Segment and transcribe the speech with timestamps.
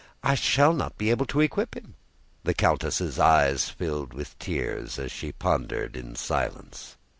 [0.23, 1.93] I shall not be able to equip him."
[2.43, 6.97] The countess' eyes filled with tears and she pondered in silence.